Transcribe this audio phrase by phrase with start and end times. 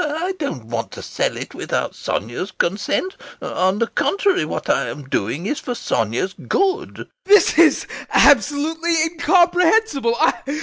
[0.03, 5.03] I don't want to sell it without Sonia's consent; on the contrary, what I am
[5.07, 7.07] doing is for Sonia's good.
[7.27, 7.27] VOITSKI.
[7.27, 10.15] This is absolutely incomprehensible.